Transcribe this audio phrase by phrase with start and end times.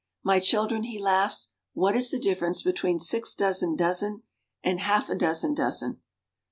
[0.23, 4.23] "My children," he laughs, "what is the difference between six dozen dozen
[4.63, 6.01] and half a dozen dozen?"